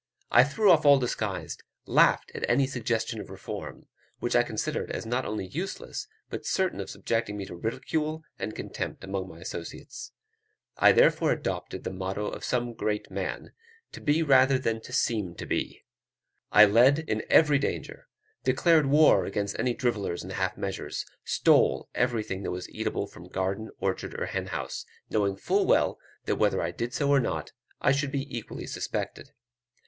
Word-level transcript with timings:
I 0.31 0.43
threw 0.43 0.71
off 0.71 0.83
all 0.83 0.97
disguise, 0.97 1.57
laughed 1.85 2.31
at 2.33 2.43
any 2.49 2.65
suggestion 2.65 3.21
of 3.21 3.29
reform, 3.29 3.85
which 4.17 4.35
I 4.35 4.41
considered 4.41 4.89
as 4.89 5.05
not 5.05 5.25
only 5.25 5.45
useless, 5.45 6.07
but 6.27 6.43
certain 6.43 6.79
of 6.81 6.89
subjecting 6.89 7.37
me 7.37 7.45
to 7.45 7.55
ridicule 7.55 8.23
and 8.39 8.55
contempt 8.55 9.03
among 9.03 9.27
my 9.29 9.41
associates. 9.41 10.11
I 10.75 10.91
therefore 10.91 11.31
adopted 11.31 11.83
the 11.83 11.93
motto 11.93 12.25
of 12.25 12.43
some 12.43 12.73
great 12.73 13.11
man 13.11 13.51
"to 13.91 14.01
be 14.01 14.23
rather 14.23 14.57
than 14.57 14.81
seem 14.81 15.35
to 15.35 15.45
be." 15.45 15.83
I 16.51 16.65
led 16.65 16.97
in 17.07 17.23
every 17.29 17.59
danger; 17.59 18.07
declared 18.43 18.87
war 18.87 19.25
against 19.25 19.59
all 19.59 19.65
drivellers 19.71 20.23
and 20.23 20.31
half 20.31 20.57
measures; 20.57 21.05
stole 21.23 21.89
everything 21.93 22.41
that 22.41 22.49
was 22.49 22.67
eatable 22.71 23.05
from 23.05 23.27
garden, 23.29 23.69
orchard, 23.79 24.19
or 24.19 24.25
hen 24.25 24.47
house, 24.47 24.83
knowing 25.11 25.35
full 25.35 25.67
well 25.67 25.99
that 26.25 26.37
whether 26.37 26.59
I 26.59 26.71
did 26.71 26.91
so 26.91 27.11
or 27.11 27.19
not, 27.19 27.51
I 27.79 27.91
should 27.91 28.11
be 28.11 28.35
equally 28.35 28.65
suspected. 28.65 29.29